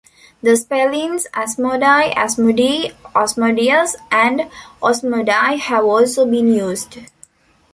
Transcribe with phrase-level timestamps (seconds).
[0.41, 4.49] The spellings Asmodai, Asmodee, Osmodeus, and
[4.81, 6.97] Osmodai have also been used.